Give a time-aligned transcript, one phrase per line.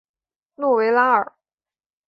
[0.55, 1.33] 诺维拉尔。